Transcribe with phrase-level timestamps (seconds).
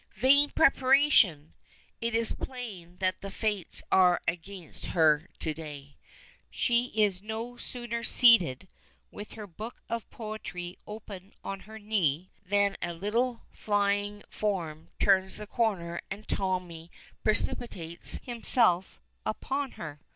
[0.15, 1.53] Vain preparation!
[2.01, 5.97] It is plain that the fates are against her to day.
[6.49, 8.67] She is no sooner seated,
[9.11, 15.37] with her book of poetry open on her knee, than a little flying form turns
[15.37, 16.89] the corner and Tommy
[17.23, 19.99] precipitates himself upon her.